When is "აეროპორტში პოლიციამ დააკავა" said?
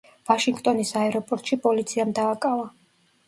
1.01-2.65